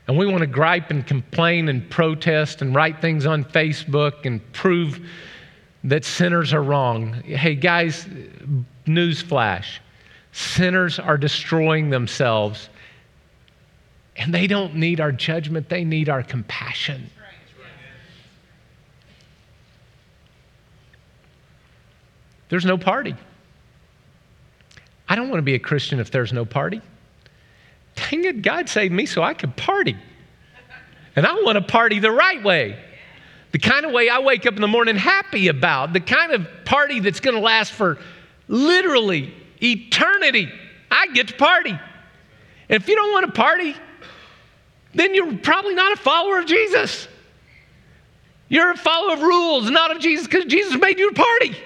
[0.06, 4.40] And we want to gripe and complain and protest and write things on Facebook and
[4.52, 5.04] prove
[5.82, 7.14] that sinners are wrong.
[7.24, 8.06] Hey, guys,
[8.86, 9.80] newsflash
[10.30, 12.68] sinners are destroying themselves.
[14.14, 17.10] And they don't need our judgment, they need our compassion.
[22.48, 23.16] There's no party.
[25.10, 26.80] I don't want to be a Christian if there's no party.
[27.96, 29.96] Dang it, God saved me so I could party.
[31.16, 32.78] And I want to party the right way.
[33.50, 36.46] The kind of way I wake up in the morning happy about, the kind of
[36.64, 37.98] party that's going to last for
[38.46, 40.48] literally eternity.
[40.88, 41.70] I get to party.
[41.70, 43.74] And if you don't want to party,
[44.94, 47.08] then you're probably not a follower of Jesus.
[48.48, 51.56] You're a follower of rules, not of Jesus, because Jesus made you a party.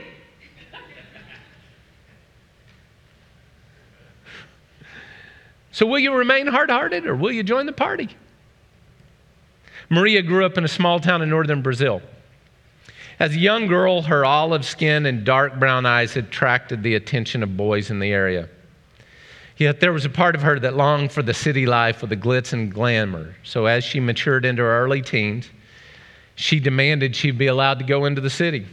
[5.75, 8.09] So, will you remain hard hearted or will you join the party?
[9.89, 12.01] Maria grew up in a small town in northern Brazil.
[13.19, 17.57] As a young girl, her olive skin and dark brown eyes attracted the attention of
[17.57, 18.49] boys in the area.
[19.57, 22.17] Yet there was a part of her that longed for the city life with the
[22.17, 23.35] glitz and glamour.
[23.43, 25.51] So as she matured into her early teens,
[26.37, 28.65] she demanded she be allowed to go into the city.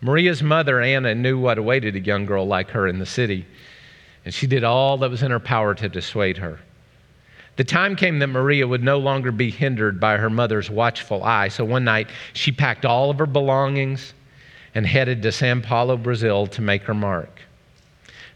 [0.00, 3.46] Maria's mother, Anna, knew what awaited a young girl like her in the city
[4.26, 6.58] and she did all that was in her power to dissuade her.
[7.54, 11.46] The time came that Maria would no longer be hindered by her mother's watchful eye,
[11.46, 14.14] so one night she packed all of her belongings
[14.74, 17.40] and headed to Sao Paulo, Brazil to make her mark.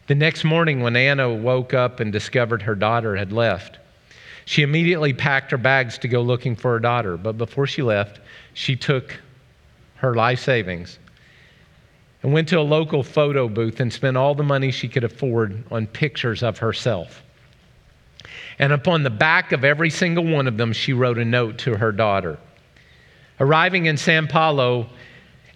[0.07, 3.77] The next morning, when Anna woke up and discovered her daughter had left,
[4.45, 7.17] she immediately packed her bags to go looking for her daughter.
[7.17, 8.21] But before she left,
[8.53, 9.19] she took
[9.95, 10.99] her life savings
[12.23, 15.63] and went to a local photo booth and spent all the money she could afford
[15.71, 17.23] on pictures of herself.
[18.59, 21.77] And upon the back of every single one of them, she wrote a note to
[21.77, 22.37] her daughter.
[23.39, 24.87] Arriving in Sao Paulo,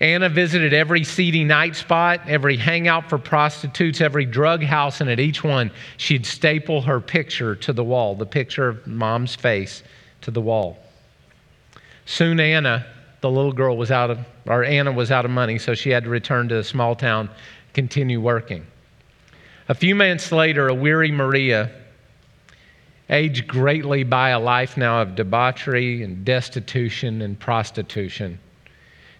[0.02, 5.20] Anna visited every seedy night spot, every hangout for prostitutes, every drug house, and at
[5.20, 9.84] each one, she'd staple her picture to the wall, the picture of mom's face
[10.22, 10.80] to the wall.
[12.06, 12.86] Soon, Anna
[13.26, 16.04] the little girl was out of, or Anna was out of money, so she had
[16.04, 17.28] to return to the small town,
[17.74, 18.64] continue working.
[19.68, 21.72] A few months later, a weary Maria,
[23.10, 28.38] aged greatly by a life now of debauchery and destitution and prostitution,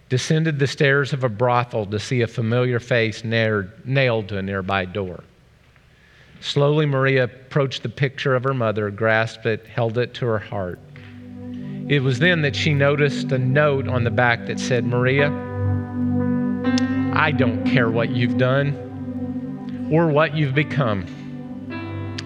[0.08, 4.84] descended the stairs of a brothel to see a familiar face nailed to a nearby
[4.84, 5.24] door.
[6.38, 10.78] Slowly, Maria approached the picture of her mother, grasped it, held it to her heart.
[11.88, 15.28] It was then that she noticed a note on the back that said, Maria,
[17.12, 21.06] I don't care what you've done or what you've become.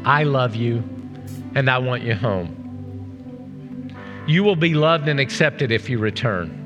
[0.07, 0.83] I love you
[1.55, 2.57] and I want you home.
[4.27, 6.57] You will be loved and accepted if you return.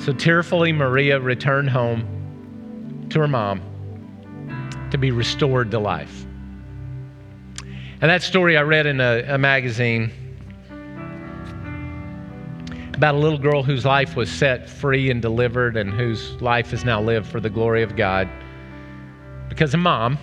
[0.00, 3.60] So tearfully, Maria returned home to her mom
[4.90, 6.26] to be restored to life.
[8.00, 10.10] And that story I read in a, a magazine
[12.96, 16.84] about a little girl whose life was set free and delivered and whose life is
[16.84, 18.28] now lived for the glory of God
[19.48, 20.18] because a mom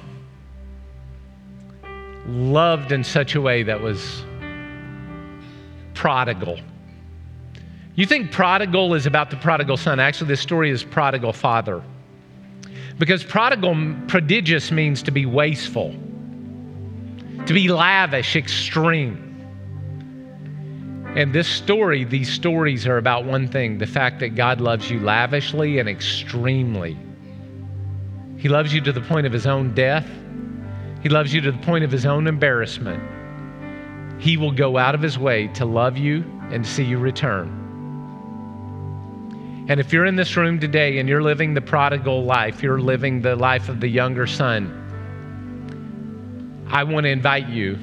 [2.27, 4.23] loved in such a way that was
[5.93, 6.59] prodigal.
[7.95, 9.99] You think prodigal is about the prodigal son.
[9.99, 11.83] Actually, this story is prodigal father.
[12.97, 15.91] Because prodigal, prodigious means to be wasteful,
[17.45, 19.32] to be lavish, extreme.
[21.15, 24.99] And this story, these stories are about one thing the fact that God loves you
[24.99, 26.97] lavishly and extremely.
[28.37, 30.09] He loves you to the point of his own death,
[31.03, 33.01] He loves you to the point of his own embarrassment.
[34.19, 37.59] He will go out of his way to love you and see you return.
[39.69, 43.21] And if you're in this room today and you're living the prodigal life, you're living
[43.21, 44.79] the life of the younger son,
[46.69, 47.77] I want to invite you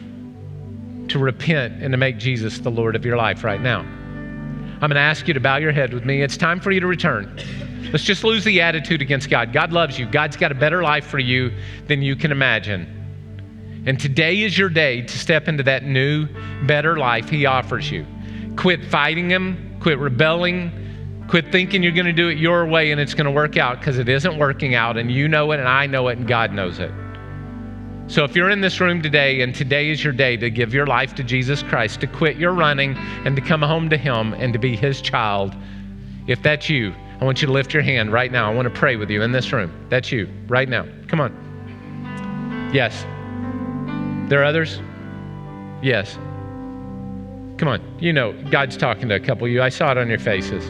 [1.10, 3.80] to repent and to make Jesus the Lord of your life right now.
[3.80, 6.22] I'm going to ask you to bow your head with me.
[6.22, 7.38] It's time for you to return.
[7.92, 9.52] Let's just lose the attitude against God.
[9.52, 10.06] God loves you.
[10.06, 11.52] God's got a better life for you
[11.86, 13.82] than you can imagine.
[13.86, 16.28] And today is your day to step into that new,
[16.66, 18.06] better life He offers you.
[18.56, 20.80] Quit fighting Him, quit rebelling,
[21.30, 23.78] Quit thinking you're going to do it your way and it's going to work out
[23.78, 26.52] because it isn't working out and you know it and I know it and God
[26.52, 26.90] knows it.
[28.10, 30.84] So if you're in this room today and today is your day to give your
[30.84, 34.52] life to Jesus Christ, to quit your running and to come home to Him and
[34.52, 35.54] to be His child,
[36.26, 38.50] if that's you, I want you to lift your hand right now.
[38.50, 39.72] I want to pray with you in this room.
[39.90, 40.88] That's you right now.
[41.06, 42.70] Come on.
[42.74, 43.04] Yes.
[44.28, 44.80] There are others?
[45.80, 46.14] Yes.
[47.58, 47.80] Come on.
[48.00, 49.62] You know, God's talking to a couple of you.
[49.62, 50.66] I saw it on your faces.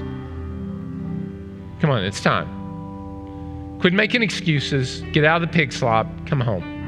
[1.81, 3.79] Come on, it's time.
[3.81, 5.01] Quit making excuses.
[5.13, 6.07] Get out of the pig slop.
[6.27, 6.80] Come home.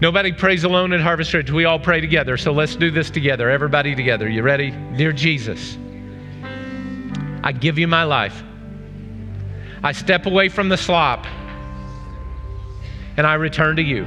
[0.00, 1.50] Nobody prays alone at Harvest Ridge.
[1.50, 2.36] We all pray together.
[2.36, 3.50] So let's do this together.
[3.50, 4.28] Everybody together.
[4.28, 4.70] You ready?
[4.96, 5.76] Dear Jesus,
[7.42, 8.42] I give you my life.
[9.82, 11.26] I step away from the slop
[13.16, 14.06] and I return to you.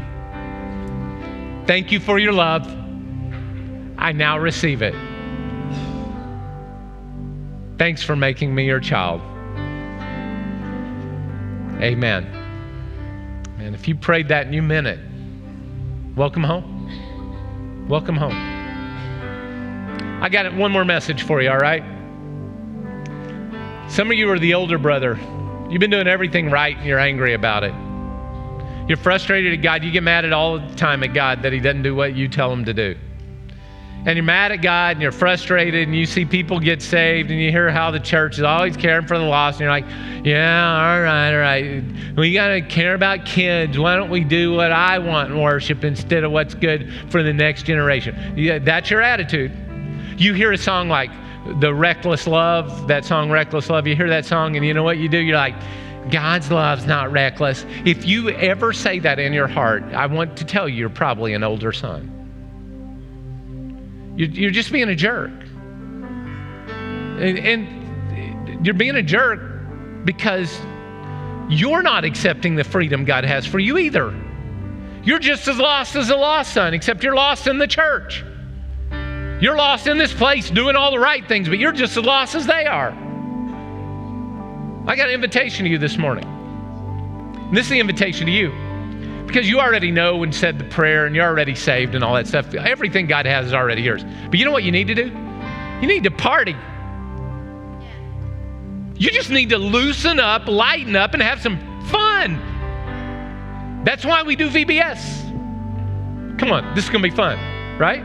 [1.67, 2.65] Thank you for your love.
[3.97, 4.95] I now receive it.
[7.77, 9.21] Thanks for making me your child.
[11.81, 12.25] Amen.
[13.59, 14.99] And if you prayed that and you meant it,
[16.15, 17.87] welcome home.
[17.87, 18.35] Welcome home.
[20.21, 21.83] I got one more message for you, all right?
[23.89, 25.19] Some of you are the older brother.
[25.69, 27.73] You've been doing everything right and you're angry about it.
[28.87, 29.83] You're frustrated at God.
[29.83, 32.27] You get mad at all the time at God that He doesn't do what you
[32.27, 32.95] tell Him to do
[34.05, 37.39] and you're mad at God and you're frustrated and you see people get saved and
[37.39, 39.85] you hear how the church is always caring for the lost and you're like,
[40.25, 42.17] yeah, all right, all right.
[42.17, 43.77] We got to care about kids.
[43.77, 47.33] Why don't we do what I want in worship instead of what's good for the
[47.33, 48.35] next generation?
[48.35, 49.51] Yeah, that's your attitude.
[50.17, 51.11] You hear a song like
[51.59, 54.97] the Reckless Love, that song Reckless Love, you hear that song and you know what
[54.97, 55.19] you do?
[55.19, 55.55] You're like,
[56.09, 57.65] God's love's not reckless.
[57.85, 61.33] If you ever say that in your heart, I want to tell you you're probably
[61.33, 62.10] an older son.
[64.15, 65.31] You're, just being a jerk.
[66.71, 69.39] And, and you're being a jerk
[70.05, 70.59] because
[71.49, 74.13] you're not accepting the freedom God has for you either.
[75.03, 78.23] You're just as lost as a lost son, except you're lost in the church.
[79.41, 82.35] You're lost in this place doing all the right things, but you're just as lost
[82.35, 82.91] as they are.
[84.87, 86.27] I got an invitation to you this morning.
[87.51, 88.51] this is the invitation to you
[89.31, 92.27] because you already know and said the prayer and you're already saved and all that
[92.27, 92.53] stuff.
[92.53, 94.03] Everything God has is already yours.
[94.29, 95.05] But you know what you need to do?
[95.05, 96.53] You need to party.
[98.95, 101.57] You just need to loosen up, lighten up, and have some
[101.87, 102.41] fun.
[103.85, 106.37] That's why we do VBS.
[106.37, 107.39] Come on, this is going to be fun,
[107.79, 108.03] right?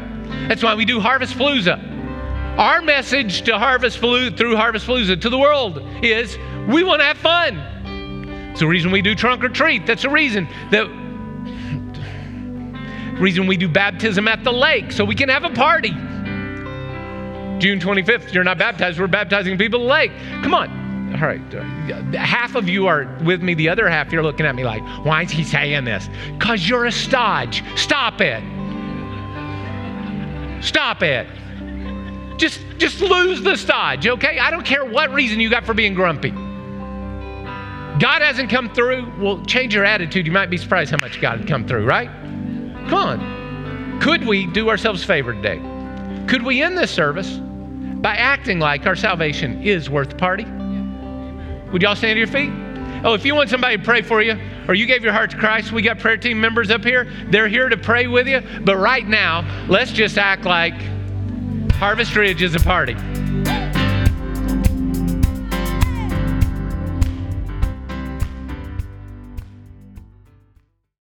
[0.49, 2.57] That's why we do Harvest Palooza.
[2.57, 7.05] Our message to Harvest Palooza, through Harvest Palooza to the world is we want to
[7.05, 7.59] have fun.
[8.53, 9.87] It's the reason we do trunk or treat.
[9.87, 10.87] That's the reason that
[13.21, 15.91] reason we do baptism at the lake, so we can have a party.
[17.59, 20.12] June 25th, you're not baptized, we're baptizing people at the lake.
[20.43, 20.87] Come on.
[21.14, 21.62] All right, uh,
[22.19, 25.23] half of you are with me, the other half you're looking at me like, why
[25.23, 26.09] is he saying this?
[26.33, 27.62] Because you're a stodge.
[27.77, 28.43] Stop it.
[30.62, 31.27] Stop it.
[32.39, 34.39] Just, just lose the stodge, okay?
[34.39, 36.33] I don't care what reason you got for being grumpy.
[37.99, 39.11] God hasn't come through.
[39.19, 40.27] Well, change your attitude.
[40.27, 42.11] You might be surprised how much God had come through, right?
[42.89, 44.01] Come on.
[44.01, 45.61] Could we do ourselves a favor today?
[46.26, 47.41] Could we end this service
[48.07, 50.45] by acting like our salvation is worth the party.
[51.72, 52.53] Would y'all stand to your feet?
[53.05, 55.37] Oh, if you want somebody to pray for you, or you gave your heart to
[55.37, 57.11] Christ, we got prayer team members up here.
[57.30, 58.43] They're here to pray with you.
[58.64, 60.74] But right now, let's just act like
[61.72, 62.95] Harvest Ridge is a party.